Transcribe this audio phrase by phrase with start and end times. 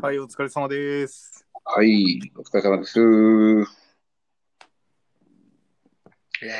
[0.00, 1.44] はい、お疲れ様です。
[1.64, 3.00] はい、お疲れ様です。
[6.40, 6.54] いや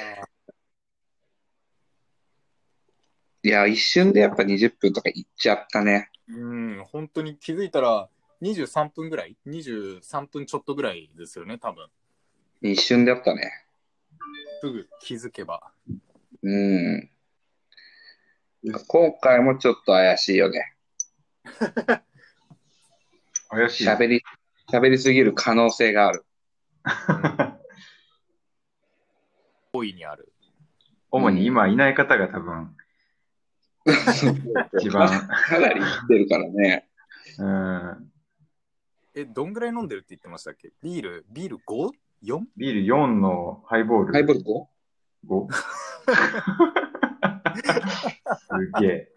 [3.44, 6.10] いや、一瞬でやっぱ20分とかいっちゃったね。
[6.26, 8.08] うん、本当に気づいたら
[8.42, 11.86] 23分ぐらい ?23 分ちょっとぐらいですよね、多分。
[12.60, 13.52] 一瞬でやったね。
[14.60, 15.70] すぐ気づけば。
[16.42, 17.08] うん。
[18.88, 20.74] 今回もちょっと怪しいよね。
[23.48, 23.86] 怪しい。
[23.86, 24.22] 喋り、
[24.70, 26.24] 喋りすぎる可能性がある。
[29.72, 30.32] 大いにある。
[31.10, 32.76] 主に今いない方が多分、
[34.78, 36.88] 一番、かなり言ってるからね。
[37.38, 38.12] うん、
[39.14, 40.72] え、どんぐらい飲んでるって言ってましたっけ？
[40.82, 42.44] ビール、ビール 5?4?
[42.56, 44.12] ビール4のハイボール。
[44.12, 44.66] ハイボール 5?
[45.26, 45.52] 5?
[48.36, 49.12] すげえ。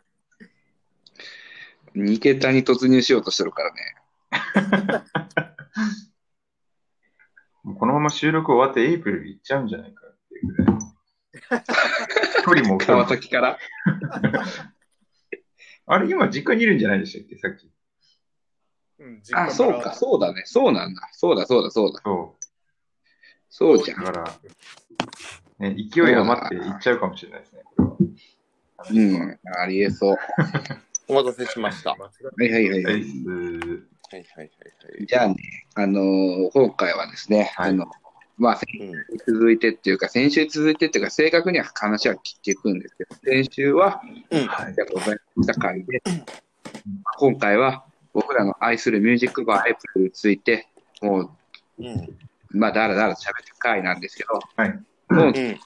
[1.95, 3.95] 2桁に突入しようとしてるからね。
[7.63, 10.77] もうこのまま収録終わってエイプリル行っちゃうんじゃないかっていうぐらい。
[12.43, 13.59] 距離も川崎から。
[15.85, 17.37] あれ、今実家にいるんじゃないでしたっけ？
[17.37, 17.71] さっき。
[18.99, 20.43] うん、あ、そうか、そうだね。
[20.45, 21.09] そうなんだ。
[21.11, 22.01] そうだ、そうだ、そうだ。
[22.03, 22.37] そ
[23.49, 24.03] そうじゃう。
[24.05, 24.13] だん。
[24.13, 24.39] から、
[25.69, 27.95] ね、勢い余って行っちゃうかもしれないですね、これは。
[28.89, 30.17] うん、ありえそう。
[31.09, 31.91] お待たせしました。
[31.91, 32.11] はは
[32.43, 32.83] いはいはい。
[32.85, 33.03] はい、
[34.11, 34.47] はい、いはいはい
[34.97, 35.05] はい。
[35.05, 35.35] じゃあね、
[35.75, 37.85] あのー今回はですね、はいあの、
[38.37, 38.91] まあ、うん。
[39.25, 44.47] 続いてっていうか、先週続いてっていうか、正確には話は聞いていくんですけど、先週は、うん。
[44.47, 46.01] はいありがとうございました回で、
[47.19, 50.67] 今回は僕らの愛するミュージックバーエイプリルについて、
[51.01, 51.37] も
[51.79, 51.85] うん。
[51.87, 52.07] う、
[52.49, 54.79] まあ、だらだら喋ってる回なんですけど、はい。
[55.09, 55.59] もうう、ん。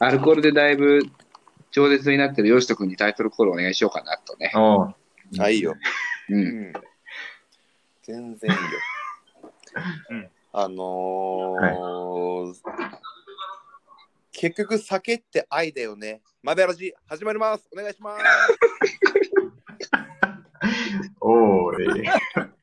[0.00, 1.02] アルコールでだいぶ
[1.70, 4.50] 超絶になってるヨシト君にタイトルコールお願いしようかなとね。
[4.54, 4.94] おう
[5.38, 5.74] あ、いいよ。
[6.30, 6.34] う。
[6.34, 6.72] うんん。
[8.06, 8.62] 全然いいよ。
[10.10, 12.54] うんあのー
[14.32, 16.20] 結局酒って愛だよね。
[16.42, 17.66] マベラジ始まります。
[17.72, 18.24] お願いします。
[21.20, 21.82] おー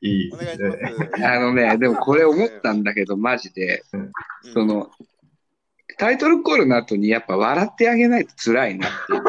[0.00, 0.24] い。
[0.24, 0.92] いいお願いしですね。
[1.10, 1.26] ます。
[1.26, 4.12] あのね、でもこれ思ったんだけど、マジで、うん
[4.52, 4.92] その、
[5.98, 9.22] タイトルコールの後にやっぱ笑ってあげないと辛いなっていう。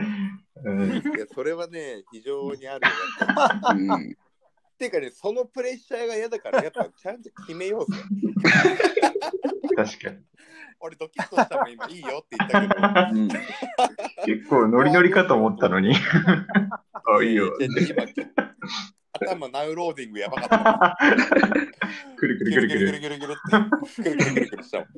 [0.64, 3.94] うんいや、それはね、非常にあるよね。
[3.94, 4.16] うん
[4.80, 7.98] ていうかね、そのプレッシャーが嫌だから、やっぱちゃんと決めようぜ。
[9.76, 10.16] 確かに。
[10.80, 13.20] 俺ドキッとしたもん今いいよって言ったけど。
[13.20, 13.28] うん
[14.24, 15.94] 結構ノリノリかと思ったのに。
[15.94, 17.52] あ、いいよ。
[19.12, 20.96] 頭 now loading やばかった。
[22.16, 22.92] くるくくるくるくる。
[22.92, 24.02] るくるくるくるくるって。
[24.02, 24.88] くるくるくるくるしたもん。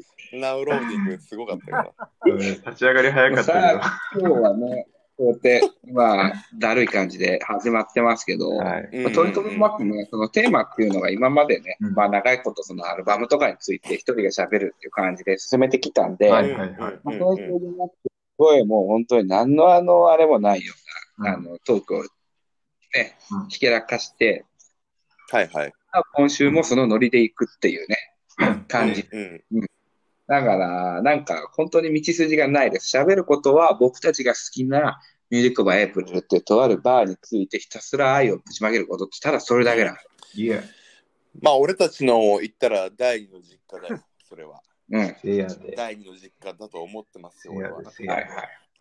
[0.41, 1.95] now loadingすごかったよ
[2.27, 4.87] うん立ち上がり早かったさあ、今日はね、
[5.23, 8.51] こうやって、まあ、だるい感じで始まってますけど。
[8.57, 8.99] はい。
[8.99, 20.73] まあ、とにかくまくね、そのテーマっていうのが今までね、うんまあ長いことそのアルバムとかについて一人が喋るっていう感じで進めてきたんで、はいうんはいはいまあ、うんそういう風になって、すごいもう本当に何のあの、あれもないよ
[21.19, 24.45] うな、あの、トークをねうん、ひけらかして、
[25.31, 25.73] はいはい。
[26.15, 29.07] 今週もそのノリで行くっていうね、感じ。
[29.13, 29.67] うん。
[30.27, 32.97] だから、なんか本当に道筋がないです。
[32.97, 35.01] 喋ることは僕たちが好きな
[35.33, 39.97] ミュージックバーエイプリルっていうとあるバーについてひたすら愛をぶちまけることってただそれだけなの。
[40.35, 40.63] いや、
[41.41, 44.05] まあ俺たちの言ったら第二の実家だよ。
[44.29, 44.61] それは。
[44.91, 45.17] うん。
[45.75, 47.77] 第二の実家だと思ってますよ、せ俺は。
[47.77, 48.29] はいはい。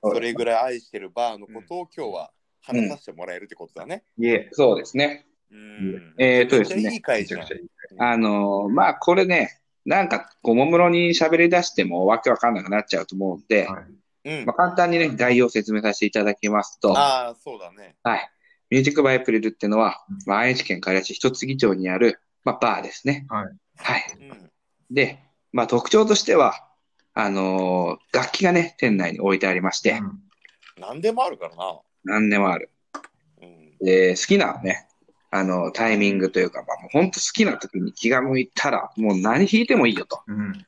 [0.03, 2.31] それぐらい愛してるバーのことを今日は
[2.63, 4.03] 話させてもらえるってことだね。
[4.17, 4.27] で。
[4.27, 4.49] いえ。
[4.51, 5.25] そうですね。
[5.51, 6.15] うん。
[6.17, 7.63] えーとですねめっちゃいい回じゃんめちゃくちゃ。
[7.63, 7.69] いい。
[7.97, 14.55] あのーまあ、これね、なんか、おもむろに喋り出してもわけわかんなくなっちゃうと思うんで、はいうんまあ、。
[14.55, 17.95] 簡単にね、概要を説明させていただきますと、ああ、そうだね。
[18.03, 18.29] はい。
[18.69, 23.25] ミュージックバイプリルっていうのは、まあ、愛知県刈谷市一杉町にある、まあ、バーですね。
[23.29, 23.45] はい。
[23.77, 24.05] はい。
[24.19, 24.51] うん。
[24.89, 25.19] で、
[25.51, 26.67] まあ、特徴としては、
[27.13, 30.19] あのー楽器がね、店内に置いてありまして、うん
[30.79, 31.79] 何でもあるからな。
[32.03, 32.71] 何でもある。
[33.41, 33.77] うん。
[33.85, 34.87] で、好きなね、
[35.29, 40.21] あの、タイミングというか、まあ、もう本当好きな時に気が向いたら、もう何弾いてもいいよと。
[40.27, 40.65] うん。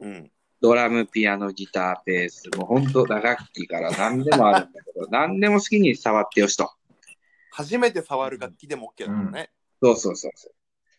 [0.00, 0.30] うん。
[0.60, 6.70] ドラム、ピアノ、ギター、ベース、もう本当打楽器から何でもあるんだけど、 何でも好きに触ってよしと。
[7.50, 9.50] 初めて触る楽器でも OK だもんね。
[9.82, 10.52] そうそうそうそう。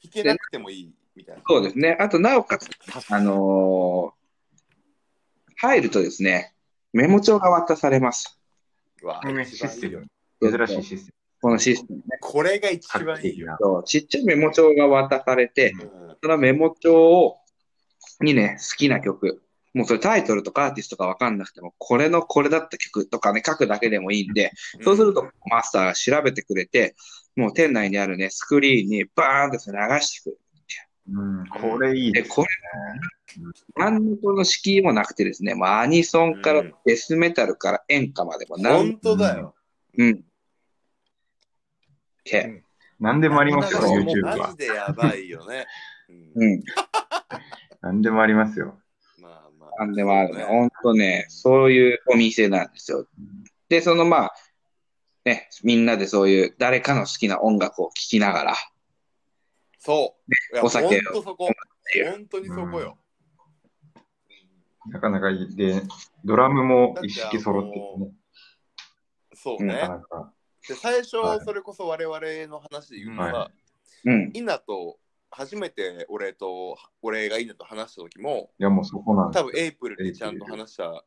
[0.04, 1.44] 弾けなくてもいいみたいな。
[1.48, 1.98] そうですね。
[2.00, 2.70] あと、なおかつ、
[3.10, 4.20] あのー
[5.62, 6.54] 入るとですね、
[6.94, 8.40] メモ帳が渡されます。
[9.02, 10.02] うわこの一番いいよ
[10.42, 12.04] 珍しいシステこのシステムね。
[12.22, 13.06] これが一ム。
[13.06, 13.48] 番いいよ。
[13.48, 13.58] な。
[13.60, 17.40] そうちっちゃいメモ帳が渡されて、うんそのメモ帳を
[18.22, 19.42] にね、好きな曲、
[19.74, 24.52] もうそれタイトルとかアーティストかわかんなくても、これのこれだった曲とかね、書くだけでもいいんで、
[24.84, 26.96] そうするとマスターが調べてくれて、
[27.36, 30.40] もう店内にあるね、スクリーンにバーンとそれ流してくれる。
[31.12, 32.48] うん、これいいで、ですこれ、
[33.78, 38.64] 何のこの敷居もなくてですね、もうアニソンからうんデスメタルから演歌までもうん。
[38.64, 39.56] 何本当だよ。
[39.98, 40.24] うん。
[42.24, 42.64] け、
[43.00, 44.58] 何でもありますよ、YouTube はマジ。
[44.58, 45.66] でやばいよね。
[46.36, 46.64] うんうん。
[47.82, 48.80] 何でもありますよ。
[49.80, 50.44] なんでもあるね。
[50.44, 53.08] ほんとね、そういうお店なんですよ。
[53.70, 54.34] で、そのまあ、
[55.24, 58.56] ね、みんなでそういう誰かの好きな音楽を聴きながら、
[59.78, 60.56] そう。
[60.56, 61.50] いやお酒をほんとそこ。
[62.12, 62.98] 本当にそこよ。
[64.92, 65.56] なかなかいい。
[65.56, 65.82] で、
[66.26, 68.12] ドラムも一式揃っててね。
[69.34, 69.90] そうねなか。
[69.90, 70.34] なか。
[70.68, 73.52] で、最初はい、それこそ我々の話で言うとはさ、
[74.04, 74.32] うん。
[74.34, 74.98] イナと、
[75.32, 81.04] 初めて俺と、俺がイナと話した時も、いや、もうそこなんです多分エイプルでちゃんと話した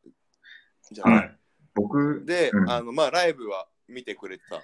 [0.91, 1.27] じゃはない？
[1.27, 1.31] い。
[1.75, 4.61] 僕、で、うんあの、まあ、ライブは見てくれてたよ。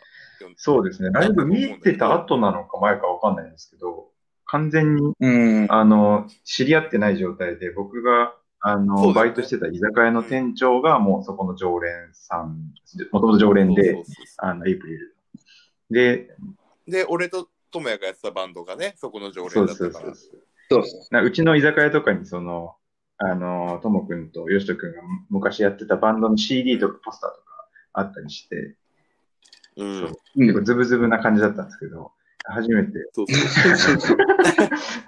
[0.55, 1.09] そうですね。
[1.09, 4.11] ライブ見てた後なのか前かわかんないんですけど、
[4.45, 5.67] 完全に、うん。
[5.69, 12.73] あの、知り合ってない状態で、僕が、あの、ねバイトしてた居酒屋の店長がもうそこの常連さん、
[13.11, 14.03] もともと常連で
[14.37, 15.15] あの、エイプリル。
[15.89, 16.35] で、
[16.87, 19.91] で、俺と智也がやってたバンドがね、そこの常そう連だったから。
[19.93, 20.41] そうそうそう。
[20.71, 21.13] そうそう。
[21.13, 22.75] なうちの居酒屋とかにその、
[23.17, 27.43] あの、ともくんとよしとくんが昔やってたバンドの CD とかポスターとか
[27.93, 28.75] あったりして、
[29.77, 30.03] うん。
[30.03, 30.65] う結構ん。
[30.65, 32.11] ズブズブな感じだったんですけど、
[32.45, 34.17] 初めて、そうそう。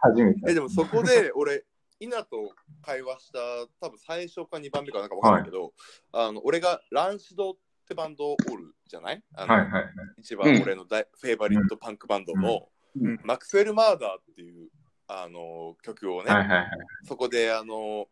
[0.02, 0.52] 初めて。
[0.52, 1.64] え、でもそこで俺、
[2.00, 3.40] イナと会話した、
[3.80, 5.72] 多分最初か2番目かなんかわかんないけど、
[6.12, 9.24] あの俺がランシドってバンドおるじゃない？
[9.34, 9.92] あの、はいはいはい。
[10.20, 14.70] 一番俺の大、フェイバリットパンクバンドの、うんマクスウェル・マーダーっていう
[15.08, 16.70] あの曲をね、はいはいはい。
[17.06, 18.08] そこであの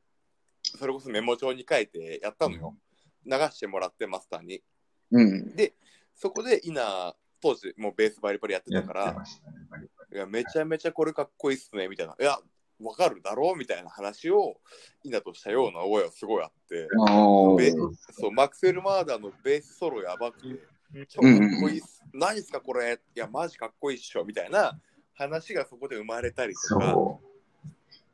[0.63, 2.75] それこそメモ帳に書いてやったのよ。
[3.25, 4.61] 流してもらってマスターに。
[5.11, 5.55] うん。
[5.55, 5.73] で、
[6.15, 9.23] そこでイナ当時もうベースバリバリやってたから、
[10.13, 12.15] いやめちゃめちゃこれかっこいいっすねみたいな。
[12.19, 12.37] いや、
[12.81, 14.57] わかるだろうみたいな話を
[15.03, 16.87] イナとしたような覚えはすごいあって。
[18.11, 20.47] そうマクセル・マーダーのベースソロやばくて、
[21.07, 21.31] 超かっ
[21.61, 22.03] こいいっす。
[22.13, 22.99] 何っすかこれ？
[23.15, 24.79] いや、マジかっこいいっしょみたいな
[25.13, 26.91] 話がそこで生まれたりとか。
[26.91, 27.29] そう。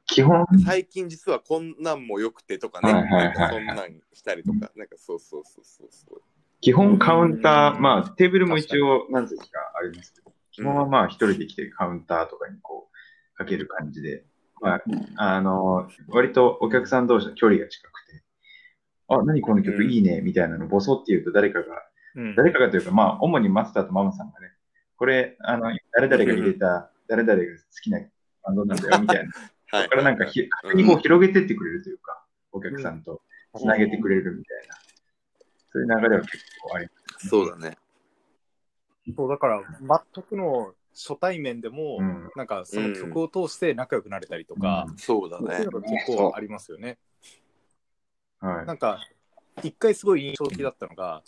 [0.08, 6.22] 基本、最近実はこんなんもよくてとかね、はいはいはいはいなんかそんなんしたりとか、なんかそうそうそうそうそう。
[6.62, 14.24] 基本カウンター、まあテーブルも一応何席かありますけど、基本はまあ一人で来てカウンターとかにこうかける感じで、
[14.62, 14.81] まあ、
[15.18, 18.24] あの、割とお客さん同士の距離が近くて、
[19.07, 21.84] あ、何この曲いいね、みたいなのボソって言うと誰かが、
[22.16, 22.36] うん。
[22.36, 24.48] 誰かがというか、まあ主にマスターとママさんがね、
[24.98, 27.50] これ、あの、誰々が入れた、誰々が好
[27.81, 28.00] きな
[28.44, 29.31] バンドなんだよ、 みたいな。
[29.72, 33.22] はそこからなんかひ、勝手にこう広げてってくれるというか、お客さんと
[33.56, 34.75] つなげてくれるみたいな、
[35.72, 37.28] そういう流れは結構あります。
[37.28, 37.78] そうだね。
[39.16, 39.62] そうだから
[40.13, 45.71] 全くの初対面でも、うんなんかその曲を通して仲良くなれたりとか、そうだねそういう。
[45.71, 46.97] のが結構ありますよね。
[48.39, 48.65] はい。
[48.65, 49.00] なんか
[49.63, 51.21] 一回すごい印象的だったのが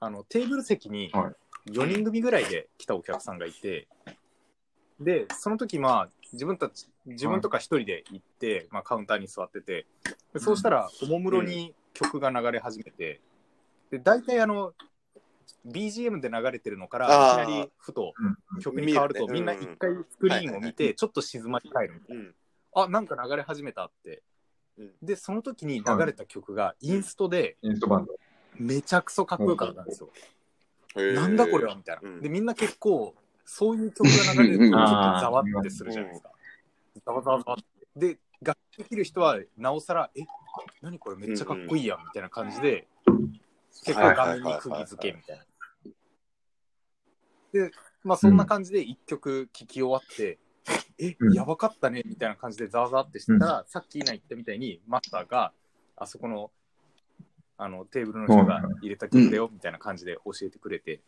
[0.00, 1.32] あのテーブル席には
[1.66, 3.88] 4人組ぐらいで来たお客さんがいて、
[5.00, 9.86] でその時まあ自分たち自分とか一人で行って、まあ、カウンターに座ってて
[10.32, 13.20] でそうしたらおもむろに曲が流れ始めて
[13.90, 14.72] で大体あの
[15.66, 22.34] BGM で流れてるのからいきなりふとうん曲に変わると、みんな一回スクリーンを見てちょっと静まり返るみたいなうん。
[22.76, 24.22] あなんか流れ始めたって
[24.78, 28.14] うんでその時に流れた曲がインストでインストバンド。
[28.56, 30.10] めちゃくそかっこよかったんですよ。
[30.96, 32.08] なんだこれはみたいな。
[32.08, 36.30] うんでみんな結構そういう曲が流れるとちょっとざわってするじゃないですか。
[37.04, 37.64] ざわざわざわって。
[37.96, 40.22] で楽器できる人はなおさらえ
[40.82, 42.86] 何これめっちゃかっこいいやんみたいな感じで
[43.84, 45.44] 結構画面に釘付けみたいな。
[47.52, 47.70] で
[48.02, 50.38] まあそんな感じで一曲聴き終わって、
[50.98, 51.32] えうん。
[51.32, 55.52] やばかったねみたいな感じでざわざわってしてたら、さっき今言ったみたいにマスターが
[55.96, 56.50] あそこの
[57.56, 61.00] あのテーブルの人が入れた曲だよみたいな感じで教えてくれて、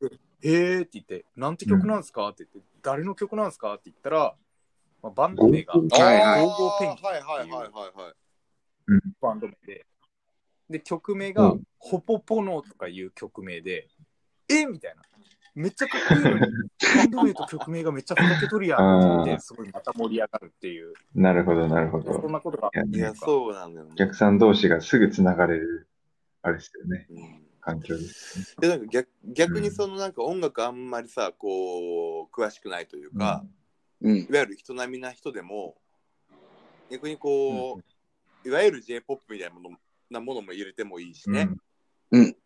[0.00, 0.10] で
[0.42, 4.34] へーって言って、なんて曲なんですかって言って、誰の曲なんですかって言ったら、
[5.02, 8.14] まあ、バンド名が、ゴーゴーペンギンはいはいはいはいはい。
[9.20, 9.86] バンド名で、
[10.68, 13.86] で、曲名が、うんホポポノとかいう曲名で、
[14.48, 14.66] え？
[14.66, 15.02] みたいな。
[15.54, 16.40] めっちゃかっこいいのに、
[16.96, 22.28] バンド名と曲名がめっちゃふざけとるやんって言って、すごいまた盛り上がるっていう、なるほど、なるほそんど。
[22.28, 23.96] なことがいやいや、そうなんだよねお。
[23.96, 25.86] 客さん同士がすぐつながれる、
[26.42, 28.68] あれですよね、うん環境ですね。
[28.68, 33.44] でなんか逆逆にそのなんか音楽あんまりさこう詳しくないというか、
[34.00, 34.20] うんい。
[34.30, 35.76] わゆる人並みな人でも
[36.90, 37.80] 逆にこ
[38.44, 39.76] う、いわゆる J-POP みたいなもの
[40.10, 41.48] なものも入れてもいいしね。
[42.10, 42.36] うん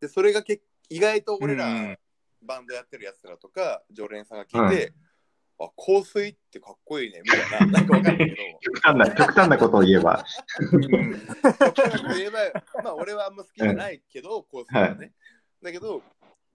[0.00, 1.98] で、それがけ意外と俺ら、うん
[2.42, 4.92] バンドやってるやつらとか、常連さんが聞いて、
[5.58, 10.24] あ、香水ってかっこいいね、みたいな、 なんかわかんないけど、極端な、極端なことを言えば。
[10.72, 10.90] うん
[12.16, 15.12] 言えば、まあ俺はあんま好きじゃないけど、香水はね。
[15.62, 16.02] だけど、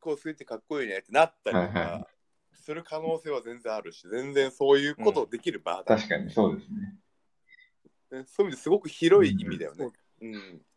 [0.01, 2.07] 香水ってかっこいいねってなったりとはいはか、
[2.53, 8.25] する可能性は全然あるし、全然そういうことできる場だ、確かにそうですね。
[8.25, 9.85] そういう意味ですごく広い意味だよね。
[9.85, 9.93] うん。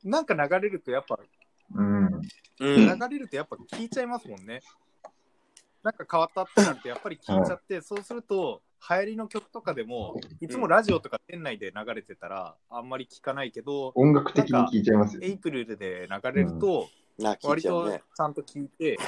[0.04, 1.18] なんか流れるとやっぱ、
[1.74, 2.04] うん。
[2.06, 2.20] うん
[2.60, 4.60] 流れるとやっぱ聞いちゃいますもんね。
[5.82, 15.28] なんか変わったってなるとやっぱり聞いちゃって、そうすると流行りの曲とかでもいつもラジオとか店内で流れてたらあんまり聞かないけど、音楽的に聞いちゃいますよエ。
[15.28, 16.88] イプリルで流れると
[17.18, 18.02] な、聞い割とちゃうね。
[18.16, 18.98] ちゃんと聞いて、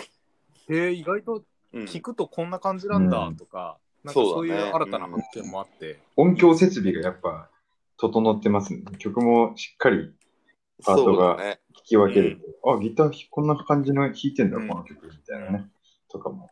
[0.68, 1.42] えー、意外と
[1.72, 7.48] うん聞くとこんな感じなんだとか、なんかそういう新たな発見もあって、音響設備がやっぱ
[7.96, 8.82] 整ってますね。
[8.98, 10.12] 曲もしっかり
[10.84, 11.38] パートが。
[11.80, 15.70] 聞き分けると、あ、ギターこんな感じの弾いてんだ、うんこの曲みたいなね。
[16.08, 16.50] とかも、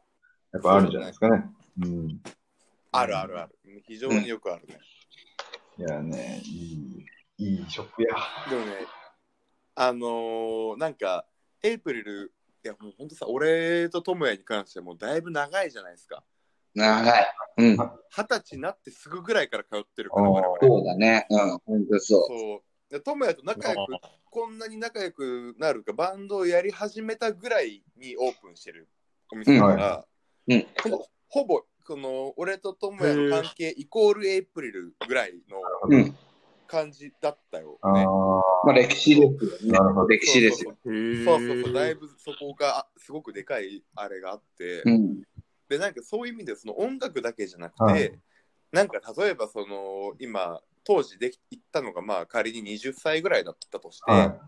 [0.52, 1.44] やっぱあるんじゃないですかね。
[1.82, 2.20] うん。
[2.92, 3.58] あるあるある。
[3.86, 4.78] 非常によくあるね。
[5.78, 7.06] いやね、いい、
[7.38, 8.08] いいショップや。
[8.50, 8.72] でもね、
[9.74, 11.24] あのーなんか、
[11.62, 12.32] エイプリル、
[12.64, 16.24] いやもう本当さ、俺と智也に関してはもうだいぶ長いじゃないですか。
[16.74, 17.26] 長い。
[17.58, 17.76] うん。
[17.76, 20.56] 二十歳になってすぐぐらいから通ってるから、我々。
[20.60, 21.26] そうだね。
[21.30, 21.58] うん。
[21.64, 22.26] 本当そう。
[22.26, 22.67] そう。
[22.90, 23.92] で智也と仲良く、
[24.30, 28.88] こんなに仲良くなるか、バンドをやり始めたぐらいにオープンしてる
[29.32, 30.06] お店だから、
[30.48, 30.66] うん。
[30.82, 36.14] ほぼ、ほぼこの俺と智也の関係イコールエイプリルぐらいのうん。
[36.66, 38.04] 感じだったよ、あね。
[38.04, 38.10] あ、
[38.66, 39.78] まあ歴史ですよね。
[39.78, 40.02] なるほ。
[40.02, 40.08] ど。
[40.08, 40.76] 歴史ですよ。
[40.84, 40.94] そう
[41.40, 45.22] そうそう、だいぶそこがすごくでかいあれがあって、うん。
[45.68, 48.18] で、なんかそういう意味でその音楽だけじゃなくて、はい。
[48.70, 54.38] なんか例えばその今、当時でき行ったのがまあ仮に20歳ぐらいだったとして、は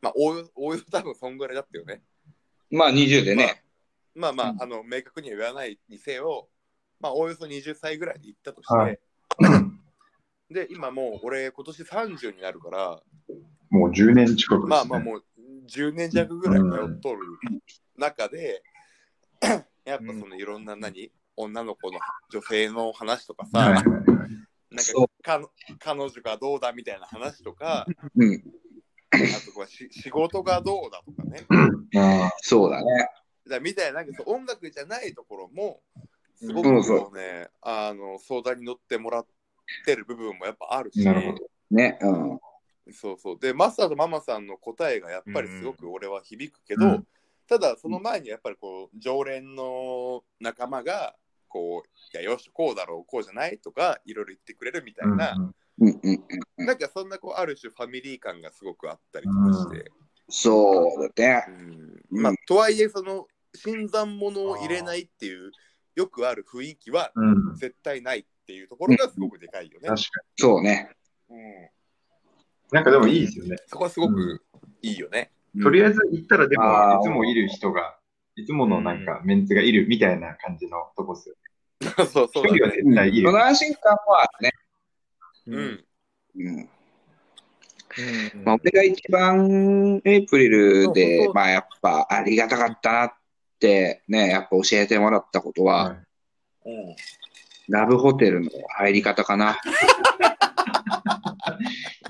[0.00, 2.00] まあおおよおおよそ多分そんぐらいだったよね。
[2.70, 3.62] まあ20でね。
[4.14, 6.48] まあまあ、うんあの明確には言わないにせよ、
[7.00, 8.98] まあおおよそ20歳ぐらいで行ったとして、はい
[10.50, 13.74] で、今もう俺今年30になるから、い。
[13.74, 14.68] もう10年近くですね。
[14.68, 15.24] まあまあもう
[15.68, 17.20] 10年弱ぐらい通っとる
[17.98, 18.62] 中で、
[19.84, 21.98] やっぱそのいろんな何、女の子の
[22.30, 24.30] 女性の話とかさ、はいはいはい。
[24.70, 28.42] なんかか彼女がどうだみたいな話とか、うん。
[29.12, 31.46] あとこうし仕事がどうだとかね、
[31.96, 33.08] あそうだね。
[33.48, 35.80] だみたいななんか音楽じゃないところも、
[36.36, 36.68] すごく
[37.16, 39.26] ね、あの相談に乗ってもらっ
[39.86, 41.98] てる部分もやっぱあるし、なるほどね。
[42.02, 42.38] うん。
[42.92, 43.38] そうそう。
[43.38, 47.06] で、マスターとママさんの答えがやっぱりすごく俺は響くけど、うん
[47.48, 51.16] ただその前にやっぱりこう、常連の仲間が、
[51.48, 56.24] こう、いや、よし、こうだろう、こうじゃないとか、いろいろ言ってくれるみたいな、うんうんうん
[56.58, 56.66] うん。
[56.66, 59.90] なんかそんなこう、ある種ファミリー感がすごくあったりとかして、
[60.28, 61.44] そうだね。
[62.10, 65.50] うんまあ、とはいえ、その、新参者を入れないっていう、
[65.94, 67.54] よくある雰囲気はうん。
[67.56, 69.88] 絶対ないっていうところがすごくでかいよね。
[69.88, 70.90] 確かそうね。
[71.28, 71.42] うん、に。
[72.70, 73.56] なんかでもいいですよね。
[73.66, 74.42] そこはすごく
[74.82, 75.32] いいよね。
[75.62, 77.98] とりあえず行ったらでもいつもいる人が、
[78.36, 81.34] いつものなんかメンツがいるみたいな感じのとこっすよ。
[82.06, 82.50] そうそうね。
[82.52, 83.36] 絶対いるそ。
[83.36, 84.52] の安心感はあるね。
[85.46, 85.84] うん。
[86.36, 86.68] うん。
[87.98, 93.12] うんまあ、俺が一番エイプリルでまあやっぱありがたかったなっ
[93.58, 95.96] てね、やっぱ教えてもらったことは、はい
[96.66, 96.96] うん
[97.68, 99.58] ラブホテルの入り方かな。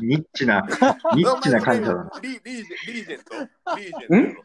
[0.01, 0.65] ニッチな、
[1.15, 2.11] ニッチな感じだな。
[2.23, 2.53] リリーゼ
[2.87, 3.35] リーゼント
[3.77, 4.43] リーゼント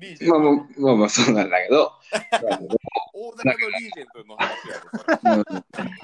[0.00, 5.60] リーゼントまあまあまあまあそうなんだけど、大阪のリーゼントの話やろそれ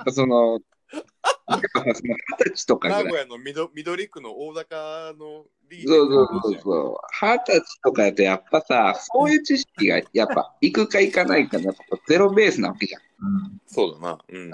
[0.06, 0.60] うんその、
[0.92, 3.22] やっぱその二十歳とかぐらい名古。
[3.22, 6.96] 屋の緑緑区の大高のリーゼンそうトそうそうそう。
[7.20, 13.02] 二十歳とかだとやっぱさ、そういう知識がやっぱ行くか行かないかのやっぱゼロベースなわけじゃん。
[13.02, 14.18] うんそうだな。
[14.28, 14.50] うん。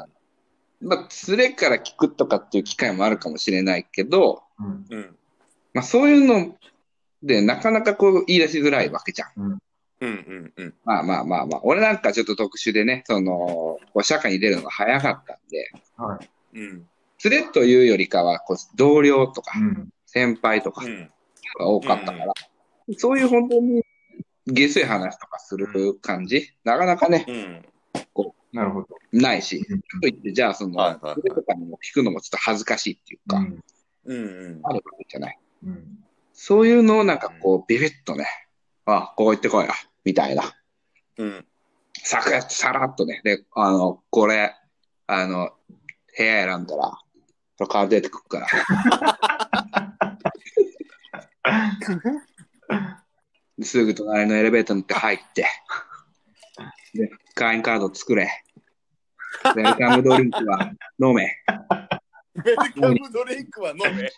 [0.85, 5.17] まあ、連れから聞くとかっていう機会もあるかもしれないけど、うんうん。
[5.75, 6.57] まあそういうの
[7.23, 9.31] でなかなかこう言い出しづらいわけじゃん。
[9.37, 9.59] うん
[10.01, 10.75] うんうん。
[10.85, 16.19] まあまあまあまあ、俺なんかちょっと特殊でね、その、こう社会に出るのが早かったんで、は
[16.55, 16.59] い。
[16.59, 16.89] うん。
[17.25, 19.89] 連れというよりかは、こう同僚とかうん。
[20.07, 21.09] 先輩とかうん。
[21.59, 22.33] が多かったから、
[22.97, 23.85] そういう本当に
[24.47, 25.69] 下水話とかする
[26.01, 27.67] 感じ、なかなかね、うん。
[28.53, 28.89] なるほど。
[29.13, 33.61] ないし、うんと言って、じゃあその、はいはいはい連れとかにも聞くのもちょっと恥ずかしいっていうか、うん
[34.05, 34.61] うんうん。
[34.65, 35.39] あるわけじゃない。
[35.65, 38.27] うんそういうのをなんかこう、ビビッとね、
[38.87, 39.73] あ、ここ行ってこいよ、
[40.05, 40.43] みたいな。
[41.19, 41.47] うん。
[42.05, 44.55] サクッとさらっとね、で、あの、これ、
[45.07, 45.53] あの、
[46.17, 46.99] 部屋選んだら、こ
[47.61, 48.47] れから出てくるから、
[53.59, 55.47] ですぐ隣のエレベーター乗って入って、
[56.95, 58.29] で、会員カード作れ。
[59.45, 61.31] ウェルカムドリンクは飲め。
[62.35, 64.11] ウェルカムドリンクは飲め。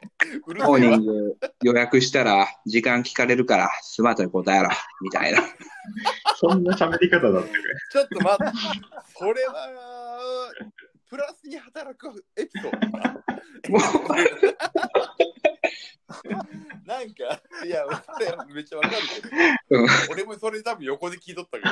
[0.46, 4.68] うるせモーニング予約したら時間聞かれるからスマートに答えろ。
[5.02, 5.40] みたいな。
[6.36, 7.54] そんな喋り方だったか
[7.92, 8.58] ちょっと待って、
[9.18, 10.52] それは、
[11.10, 12.88] プラスに働くエピソード
[16.86, 17.84] なんか、いや、
[18.54, 19.88] めっちゃわかるけど、うん。
[20.10, 21.70] 俺もそれ多分横で聞いとったけど、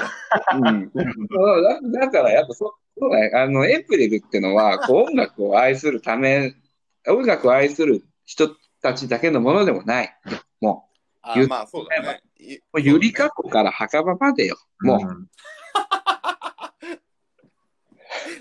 [0.69, 3.43] うん、だからやっぱそそうだよ。
[3.43, 6.55] あのエイプリルってのは こう音楽を愛するため
[7.09, 10.17] 音楽を愛する人たちだけのものでもない。
[10.61, 10.89] も
[11.35, 12.23] ゆあまあそうだね。
[12.39, 14.57] いうもうゆりかごから墓場までよ。
[14.81, 15.29] もう、ん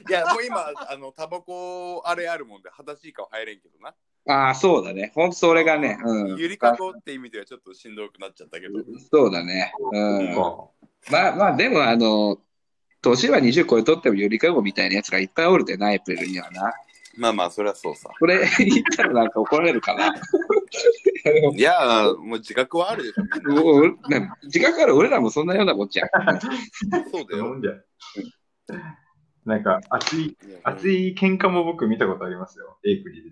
[0.09, 3.95] いや、もう今、あの、タバコあれあるもんで、裸足以下は入れんけどな。
[4.27, 5.11] ああそうだね。
[5.15, 8.79] ほんとそれがね、うん、ゆりかごって意味ではちょっとしんどくなっちゃったけど。
[9.11, 9.73] そうだね。
[9.91, 10.33] うん。
[10.35, 10.71] そ
[11.09, 12.37] まあまあでもあの
[13.01, 16.73] 年は20超えとってもゆりかごみたいなやつがいっぱいおるでなエイプリルにはな
[17.17, 18.09] まあまあ、それはそうさ。
[18.19, 20.15] これ言ったらなんか怒られるかな
[21.53, 23.23] いや、もう自覚はあるでしょ。
[23.51, 26.09] もうね自覚ある俺らもそんなようなもんじゃん
[27.11, 27.55] そうだよ。
[29.45, 31.09] なんか熱い、熱い。
[31.09, 32.77] い喧嘩も僕見たことありますよ。
[32.85, 33.31] エイプリル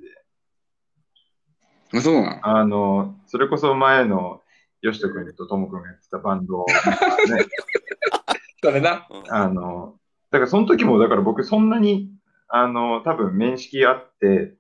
[1.94, 2.02] で。
[2.02, 2.58] そうなの？
[2.58, 4.42] あの、それこそ前の
[4.82, 6.66] よしとくんとともくんがやってたバンド、ね、
[8.62, 9.96] それなあの、
[10.32, 12.12] だからその時も、だから僕そんなに、
[12.48, 14.56] あの、多分面識あって、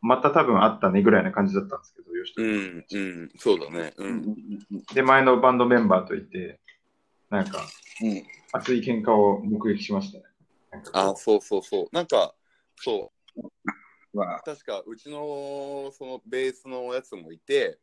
[0.00, 2.46] また多分あったねぐらいな感じだったんですけど、よしとくん。
[2.46, 3.92] うん、うん、そうだね。
[3.96, 4.36] うん。
[4.94, 6.60] で、前のバンドメンバーといて、
[7.30, 7.66] なんか、
[8.02, 10.24] うん熱い喧嘩を目撃しましたね。
[10.70, 11.88] なんかこうあ、そうそうそう。
[11.92, 12.34] なんか、
[12.76, 13.18] そう。
[14.14, 17.78] まあ確かうちのそのベースのやつもいて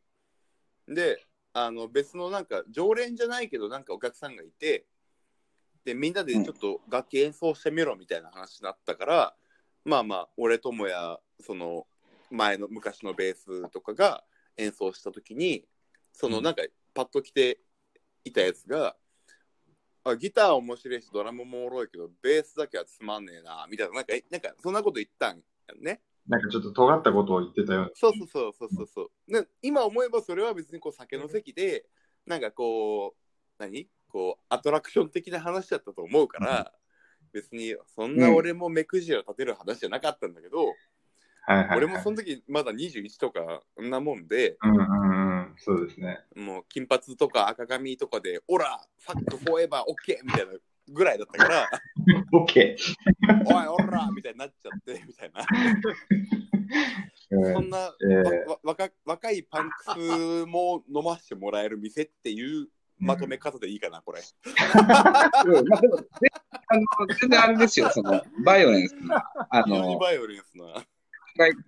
[0.88, 1.18] で
[1.52, 4.86] あの別のなんか常連じゃないけどなんかお客さんがいて
[5.86, 9.34] でみんなでちょっと楽器演奏してみろみたいな話になったから、
[9.84, 11.86] まあまあ俺ともやその
[12.30, 14.24] 前の昔のベースとかが
[14.56, 15.64] 演奏した時に
[16.12, 17.60] そのなんかパッと来て
[18.24, 18.96] いたやつが
[20.02, 23.94] あギター面白いしドラムもおもろいけどベースだけはつまんねえなみたいな。
[23.94, 25.42] なんかなんかそんなこと言ったんや
[25.80, 26.00] ね。
[26.28, 27.90] なんかちょっと尖ったことを言ってたような。
[27.94, 31.86] そうそうそうそうそう今思えばそれは別にこう酒の席で、
[32.26, 33.88] なんかこう、何？
[34.16, 36.72] こう、アトラクション的な話だったと思うから、
[37.34, 40.68] 別にそんな俺も目くじを立てる話じゃなかったんだけど、
[41.42, 41.76] はいはい、はい。
[41.76, 45.54] 俺もその時まだ21とかそんなもんで、うんうんうん。
[45.58, 46.20] そうですね。
[46.34, 50.52] もう金髪とか赤髪とかで、オラファックフォーエバーオッケーみたいな
[50.88, 51.68] ぐらいだったから、
[52.32, 52.74] オッケ
[53.44, 55.46] おい、オラみたいになっちゃって、みたいな。
[57.52, 62.68] そんな、えー若若いパンクスも飲ませてもらえる店っていう
[62.98, 64.20] まとめ方でいいかな、これ。
[64.20, 66.06] うんまあでも、で
[66.68, 66.84] あの
[67.20, 70.84] 全然あれですよ、その、バイオレンスな、あの、バイオレンスな。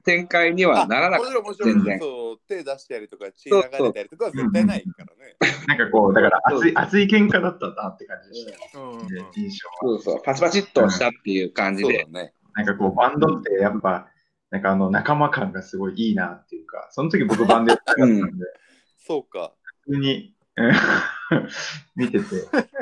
[0.04, 5.36] 展開にはならなもかっちろんもちろん全然そう手出したりとか血流れたりとかは絶対ないからね。
[5.66, 9.26] なんかこう、だから熱い、熱い喧嘩だったなって感じでしたうんね。
[9.36, 9.86] 印象た。
[9.86, 9.98] は。
[9.98, 12.00] そうそう、パチパチっとしたっていう感じで。
[12.02, 12.32] そうだね。
[12.54, 14.08] なんかこう、バンドってやっぱ、
[14.50, 18.22] なんかあの、仲間感がすごいいいなっていうか、その時僕バンドやってたんで、
[18.96, 19.52] そうか。
[19.84, 20.37] 普通に、うん
[21.96, 22.24] 見てて、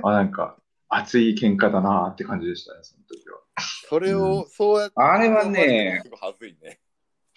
[0.03, 0.57] あ、なんか、
[0.89, 3.41] 熱い喧嘩だなって感じでしたね、その時は。
[3.89, 4.95] それを、そうやって。
[4.97, 6.81] あれはね、すごいはずいね。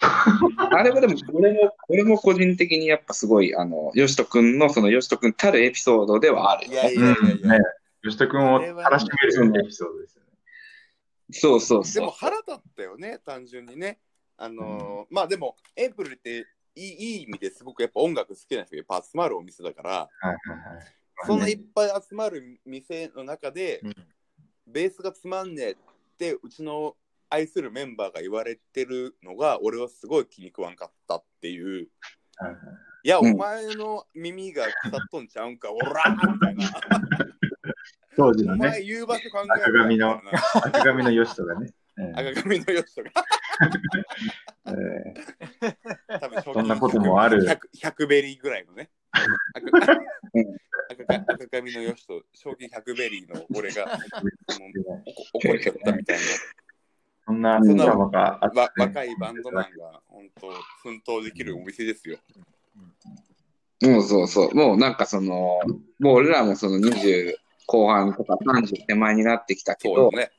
[0.00, 6.92] あれはでも、俺も、俺も個人的にやっぱすごい、あの、よしとくんの、そのよしとくんたるエピソードではあるよね。
[6.92, 7.58] いやいやいやいや。
[7.58, 7.64] ね、
[8.02, 10.30] 吉田君をたらしめるエピソードですよね。
[11.32, 12.06] そうそうでそう。
[12.06, 13.98] も腹立ったよね、単純にね。
[14.36, 20.86] あのーまあでも、エイプリルっていい意味ですごくやっぱ音楽好きな人がいっぱい集まるお店だから、はいはいはい。
[21.26, 23.94] そんないっぱい集まる店の中で、うん
[24.72, 25.76] ベースがつまんねえっ
[26.16, 26.94] てうちの
[27.28, 31.88] 愛するメンバーが言われてるのが俺はすごい気に食わんかったっていう。
[32.36, 32.60] はいはい
[33.02, 36.70] いや、うんお前の耳が腐っとんちゃうんか、おらみたいな。
[38.18, 41.72] お 当時のね、前言う場所考え赤ろ髪のみた赤髪の吉田がね。
[42.00, 43.10] うん赤髪のよしとか。
[44.66, 48.90] えー多分そんなこともある 100, 100ベリーぐらいのね。
[49.12, 49.92] 赤
[50.90, 53.98] 赤赤髪のよしと、賞金100ベリーの俺が
[55.34, 56.18] 怒怒っちゃったみたい
[57.26, 57.84] そんなうんな。
[57.86, 60.50] わて、若いバンドマンが本当
[60.82, 62.18] 奮闘できるお店ですよ。
[63.82, 64.54] もうそうそう。
[64.54, 65.60] もうなんかその、
[65.98, 67.34] もう俺らもその20
[67.66, 70.30] 後半とか30手前になってきたけどそう、だね。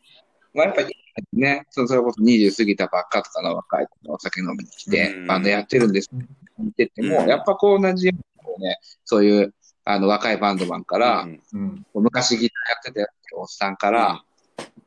[0.54, 0.96] まあ、やっぱり
[1.34, 11.86] ね、そそれこそ20過ぎたばっかとかの若い子がお酒飲みに来てう、んバンドやってるんですっててても、うんやっぱこう同じようにね、そういう、あの、若いバンドマンから、うんうん。
[11.94, 14.24] 昔ギターやってたやつおっさんから、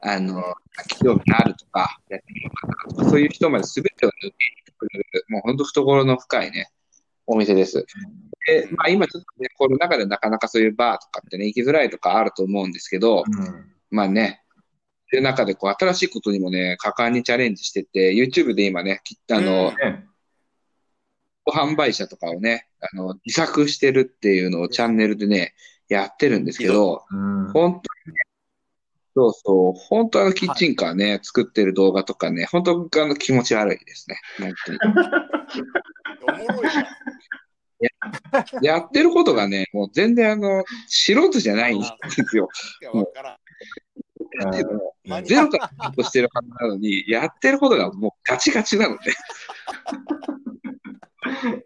[0.01, 0.43] あの、
[1.03, 4.29] 興味があるとか、やってみようかなとか、そういう人まで全てを抜け
[4.65, 6.71] てくれる、もう本当懐の深いね、
[7.27, 7.85] お店です。
[8.47, 13.25] で、まあ今ちょっとね、この中でなかなかそういうバーとかってね、行きづらいとかあると思うんですけど、
[13.91, 14.44] まあね、
[15.15, 20.07] そういう中でこう新しいことにもね、果敢にチャレンジしてて、YouTube で今ね、きあの、うんね
[21.47, 25.55] 販売者とかをね、あの、自作してるっていうのをチャンネルでね、
[25.89, 27.53] やってるんですけど、うん。
[27.53, 28.23] 本当にね、
[29.15, 34.19] そうそう、本当あのキッチンカーね、作ってる動画とかね、本当あの気持ち悪いですね。
[34.39, 34.79] 本当に。
[36.29, 36.87] おもろいな。
[38.63, 41.87] やってることがね、もう全然あの、素人じゃないんで
[42.27, 42.49] すよ。
[45.25, 49.03] ゼロからスタートしてるはずなのに、やってることがもうガチガチなのね。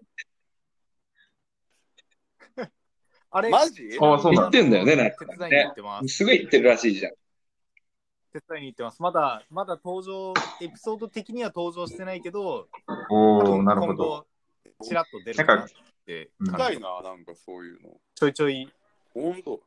[3.30, 3.90] あれマジ？
[4.00, 6.08] あそうなんだ言ってんだよねなんかね手伝いに行ってます。
[6.08, 7.12] すごい言ってるらしいじゃん。
[8.32, 9.02] 手伝いに行ってます。
[9.02, 12.68] まだ、まだ登場、エピソード的には登場してないけど、
[13.10, 14.26] おー、多分なるほど。
[14.82, 15.68] ちらっと出るかなっ
[16.06, 18.00] て深いな、なんかそういうの。
[18.14, 18.72] ちょいちょい。
[19.14, 19.60] ほんと。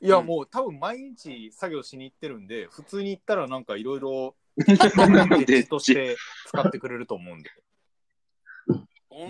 [0.00, 0.26] いや、うん。
[0.26, 7.50] もう多分毎日作業しに行ってるんで、普通に行ったらなんかいろいろ、 デッチとして使ってくれると思うんで。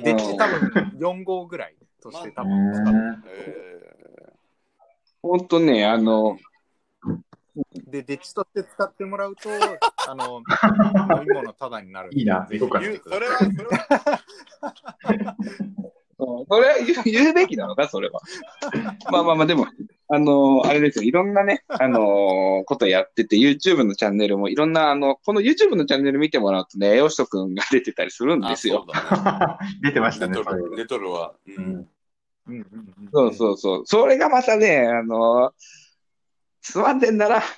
[0.03, 4.33] デッチ多分4号ぐらいとして多分使ってえ
[5.23, 6.39] ほんとね、あの、
[7.87, 9.51] で、デッチとして使ってもらうと、
[10.09, 10.43] あの、
[11.19, 12.21] 飲み物タダになるんで。
[12.21, 14.19] いいなぜひそれは、それは、
[15.09, 16.00] う ん
[16.49, 18.21] それは言うべきなのか、それは。
[19.11, 19.67] まあまあまあ、でも、
[20.09, 28.85] あのあれですよ、いろんなね、あのことやってて、YouTube のチャンネルもいろんな、あの、この YouTube のチャンネル見てもらうとね、よしとくんが出てたりするんですよ。
[28.87, 28.93] ね。
[29.83, 30.77] 出てましたね、レトル、それ。
[30.77, 31.35] レトルは。
[31.47, 31.67] ううんん。
[31.69, 31.87] うん
[32.49, 32.65] うんうん
[33.13, 33.83] そうそうそう。
[33.87, 35.53] それがまたね、あの
[36.63, 37.43] つまんでんだな。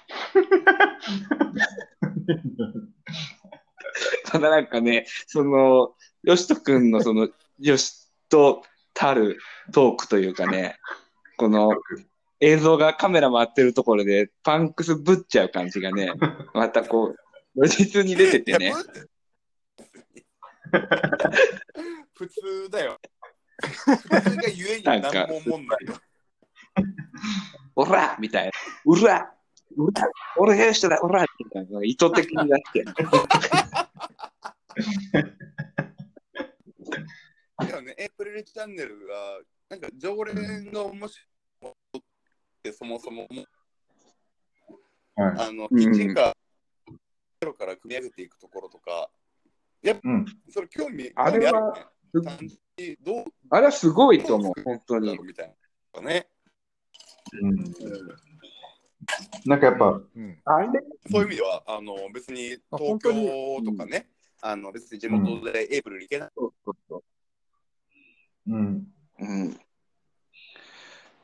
[4.26, 8.01] ただなんかね、その、よしとくんのその、よし
[8.32, 8.62] と
[8.94, 9.38] たる
[9.72, 10.78] トークというかね、
[11.36, 11.70] この
[12.40, 16.10] 映像がカメラ回ってるところでパンクスぶっちゃう感じがね、
[16.54, 17.16] またこう、
[17.54, 18.72] 如実に出ててね。
[22.14, 22.98] 普通だよ。
[23.60, 25.94] 普通がゆえに何も思んないよ。
[27.76, 28.52] おらみたいな。
[28.86, 29.30] うら
[30.38, 31.80] 俺がよしだ、おらみたいな。
[31.84, 32.82] 意図的になって。
[37.60, 41.24] でもね、 エイプリルチャンネルが、なんか常連が面白
[41.94, 42.02] いっ
[42.62, 43.28] てそもそも、
[45.14, 45.48] はい。
[45.48, 46.34] あの、うんキッチンカー、
[47.40, 49.10] ゼロから組み上げていくところとか、
[49.84, 50.24] うん。
[50.48, 51.86] それ興味あれはね。
[52.24, 55.18] 単純にどうあれはすごいと思う、本当に。
[55.18, 55.54] みたい
[55.94, 56.02] な。
[56.02, 56.28] ね、
[57.40, 57.56] うん。
[59.44, 60.40] なんかやっぱ、うん。
[60.44, 60.68] あれ？
[61.10, 64.08] そういう意味では、あの別に東京とかね、
[64.40, 66.30] あの別に地元でエイプリル行けない。
[66.36, 67.04] そうそうそう
[68.50, 68.86] ん。
[69.20, 69.24] う。
[69.24, 69.60] うん。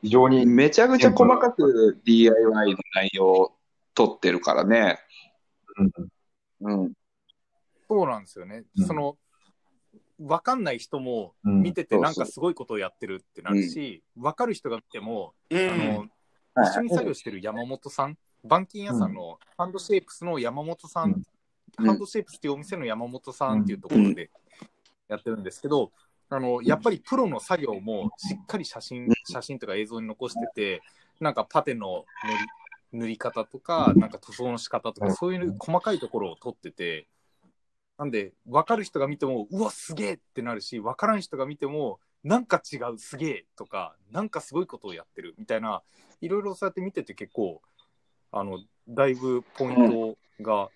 [0.01, 3.55] 非常に、めちゃくちゃ細かく DIY の内容を
[3.93, 4.97] 取ってるからね。
[5.77, 6.09] うん
[6.61, 6.93] うん。
[7.87, 8.63] そうなんですよね。
[8.77, 9.17] うんその、
[10.19, 16.05] わかんない人もうん見ててなんかすごいことをやってるってなるし、わかる人が見ても、うんあの、
[16.65, 21.23] 一緒に作業してる山本さん、板金屋さんのハンドシェイプスの山本さん、うん
[21.77, 24.31] ハンドシェイプスっていうお店の山本さんっていうところで
[25.07, 25.91] やってるんですけど、
[26.29, 30.81] あの、やっぱりプロの作業もしっかり写真、写真とか映像に残してて、
[31.19, 32.05] なんかパテの
[32.91, 35.15] 塗り塗り方とか、なんか塗装の仕方とか、うん。
[35.15, 37.07] そういう細かいところを撮ってて、
[37.97, 45.81] なんで、分かる人が見ても、うわ、すげえってなるし、分からん人が見ても、なんか違う、すげえとか、なんかすごいことをやってるみたいな、
[46.21, 47.61] いろいろそうやって見てて結構、
[48.31, 50.69] あの、だいぶポイントが、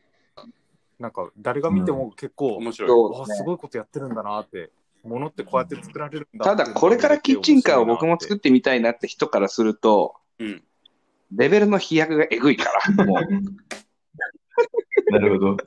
[1.00, 2.92] なんか誰が見ても結構、面白い。
[2.92, 4.72] わあすごいことやってるんだなって、
[5.04, 10.64] ものってこうやって作られるんだただ、これからキッチンカーを僕も作ってみたいなって人からすると、うん。
[11.36, 13.20] レベルの飛躍がえぐいから、も
[15.10, 15.58] なるほど。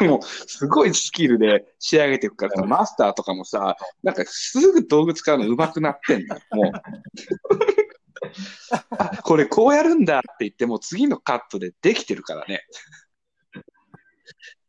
[0.00, 6.70] う、 もう、すごいスキルで仕上げていくからさ、マスターとかもさ、なんかすぐ道具使うの上手くなってんだ、もう。
[8.98, 12.66] あこれこうやるんだって言っても次のカットでできてるからね。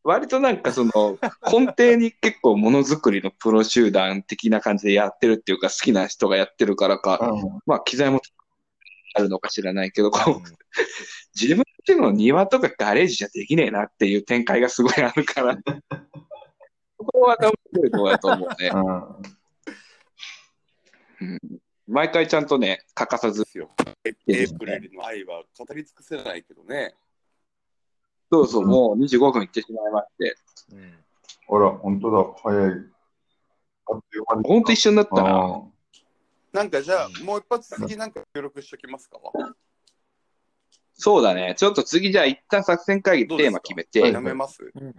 [0.05, 1.17] 割となんかその
[1.51, 7.33] 根底に結構ものづくりのプロ集団的な感じでやってるっていうか好きな人がやってるからか、
[7.65, 8.21] まあ機材も
[9.15, 10.41] あるのか知らないけど、こう
[11.33, 15.57] 自分での庭とかガレージじゃできねえなっていう展開がすごいあるから、
[16.99, 18.71] そこは面白いところだと思うね。
[21.21, 21.39] うん
[21.87, 23.49] 毎回ちゃんとね、欠かさずで。
[23.49, 23.69] すよ。
[24.03, 26.95] エエイプリルの愛は語り尽くせないけどね。
[28.31, 30.35] そうそう、もう25分いってしまいまして。
[30.71, 30.93] うん
[31.47, 32.25] あら、本当だ。
[32.41, 32.71] 早い。
[32.71, 32.73] あっ
[34.09, 35.29] という間にほんと一緒になったな。
[35.29, 35.61] あ
[36.51, 39.19] なんかじゃあ、もう一発次なんか収録しときますか？
[40.93, 41.53] そうだね。
[41.55, 44.71] ちょっと次じゃあ一旦作戦会議テーマ決めて、やめます？
[44.75, 44.93] ー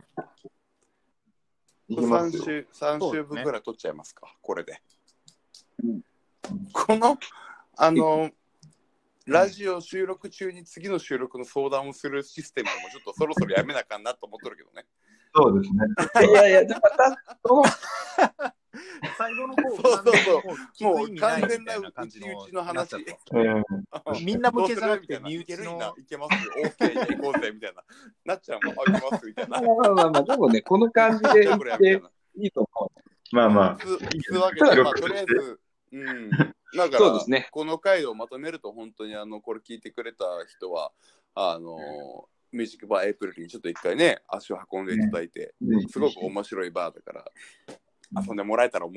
[1.88, 2.44] いきま ?3 すよ。
[2.44, 4.80] 週、三週分ぐらい取っちゃいますか、これで
[5.82, 6.00] うん。
[6.72, 7.18] この、
[7.76, 8.30] あの、
[9.26, 14.86] ラジオ収録中に次の収録の相談をするシステムもちょっとそろそろやめなあかんなと思っとるけどね。
[15.34, 16.30] そうですね。
[16.30, 17.62] いやいや、でもまた、その
[19.18, 20.16] 最後の方そうそう
[20.74, 20.94] そう。
[20.98, 22.96] もう完全なな感じの内々の話。
[24.24, 25.88] みんな向けじゃなくてどうする身内のみたい。
[25.88, 27.82] ないけな、いけます、オーケー、行こうぜ、みたいな。
[28.24, 29.60] なっちゃうもん、あ、行きます、みたいな。
[29.60, 31.50] まあまあまあまあ、でもね、この感じで
[32.36, 32.92] いいと思
[33.32, 35.60] まあまあ、つつわけで、まあ、とりあえず、
[35.92, 36.30] うん。
[36.76, 40.92] だから、そうですねこの回をまとめると、本当にあの、これ聞いてくれた人は、
[41.34, 45.54] あの、ミュージックバーエイプリルにちょっと一回ね、足を運んでいただいて、
[45.90, 47.24] すごく面白いバーだから、
[48.24, 48.92] 遊んでもらえたらおう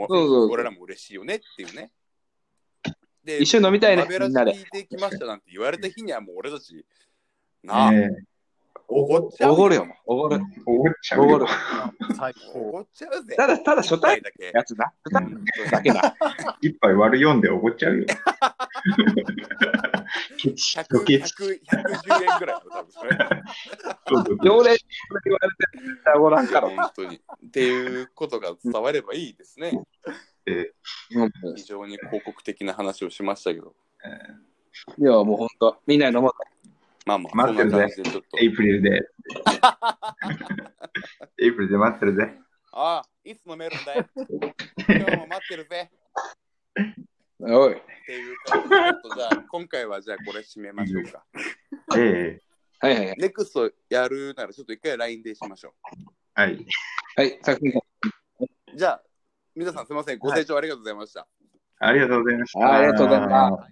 [0.51, 1.91] 俺らも嬉しいよねっていうね。
[3.23, 3.41] でう。
[3.41, 4.53] 一緒に飲みたいね、みんなで。
[4.53, 6.85] 聞いてきましたなんて言われた日にはもう俺たち、
[7.63, 8.09] なあ、え
[8.91, 10.37] おごっちゃうおごるよ、おごる。
[10.37, 11.45] ー、おごっちゃうよおごる。
[12.17, 12.59] 最高。
[12.59, 13.35] おごっちゃうぜ。
[13.35, 14.51] ただ、ただ初対だけ。
[14.53, 14.91] やつな。
[15.03, 16.15] 初対うんだけだ。
[16.61, 18.05] 一杯割る4でおごっちゃうよ。
[20.37, 23.17] 100、余計100 110円ぐらいだよ多分それ。
[24.43, 24.79] 常連言われて
[26.13, 26.69] るおらんから。
[26.69, 27.17] 本当に。
[27.17, 29.71] っていうことが伝わればいいですね。
[29.71, 29.85] うん
[31.55, 33.75] 非常に広告的な話をしましたけど。
[34.97, 36.33] いや、もう本当、みんなで飲もう。
[37.09, 37.87] まあまあ、待ってるぜ。
[38.39, 38.89] エイプリルで。
[41.41, 42.37] エイプリルで待ってるぜ。
[42.71, 44.05] ああ、いつ飲めるんだよ。
[44.15, 45.89] 今日も待ってるぜ。
[47.39, 47.73] おい。
[47.73, 51.25] っていう感じで、ちょっとじゃあ、今回はじゃあこれ締めましょうか。
[51.97, 52.41] え
[52.79, 53.17] はいはいはい。
[53.17, 55.73] ネクストやるなら、ちょっと一回 LINE でしましょ
[56.37, 56.67] えはい。
[57.15, 57.81] はい、作戦会
[58.73, 58.77] う。
[58.77, 59.03] じゃあ、
[59.55, 60.19] 皆さんすみません。
[60.19, 61.27] ご清聴ありがとうございました。
[61.79, 62.59] ありがとうございました。
[62.59, 63.69] はいありがとうございましたまた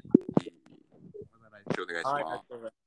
[1.70, 2.14] 来週お願いします。
[2.14, 2.87] はい、ありがとうございます。